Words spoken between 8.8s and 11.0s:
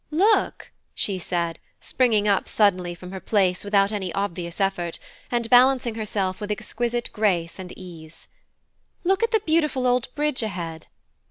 "look at the beautiful old bridge ahead!"